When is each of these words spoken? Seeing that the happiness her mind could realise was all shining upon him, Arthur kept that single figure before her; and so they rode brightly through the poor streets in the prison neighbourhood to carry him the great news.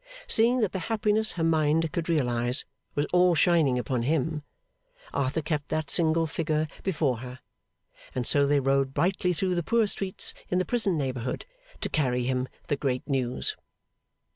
Seeing 0.25 0.61
that 0.61 0.71
the 0.71 0.79
happiness 0.89 1.33
her 1.33 1.43
mind 1.43 1.91
could 1.91 2.09
realise 2.09 2.65
was 2.95 3.05
all 3.13 3.35
shining 3.35 3.77
upon 3.77 4.01
him, 4.01 4.41
Arthur 5.13 5.43
kept 5.43 5.69
that 5.69 5.91
single 5.91 6.25
figure 6.25 6.65
before 6.81 7.17
her; 7.17 7.37
and 8.15 8.25
so 8.25 8.47
they 8.47 8.59
rode 8.59 8.95
brightly 8.95 9.31
through 9.31 9.53
the 9.53 9.61
poor 9.61 9.85
streets 9.85 10.33
in 10.49 10.57
the 10.57 10.65
prison 10.65 10.97
neighbourhood 10.97 11.45
to 11.81 11.87
carry 11.89 12.23
him 12.23 12.47
the 12.65 12.75
great 12.77 13.07
news. 13.07 13.55